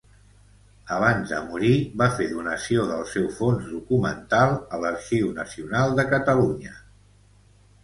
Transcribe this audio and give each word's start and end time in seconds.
Abans 0.93 1.33
de 1.33 1.41
morir 1.49 1.73
va 2.03 2.07
fer 2.21 2.27
donació 2.31 2.87
del 2.93 3.05
seu 3.13 3.29
fons 3.41 3.69
documental 3.75 4.57
a 4.77 4.81
l'Arxiu 4.87 5.31
Nacional 5.43 5.97
de 6.03 6.09
Catalunya. 6.17 6.77